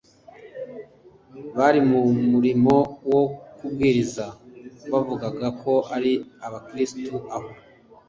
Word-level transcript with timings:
bari 1.57 1.79
mu 1.89 1.99
murimo 2.31 2.75
wo 3.11 3.21
kubwiriza 3.57 4.25
bavugaga 4.91 5.47
ko 5.61 5.73
ari 5.95 6.13
Abakristo 6.45 7.17
aho 7.35 7.49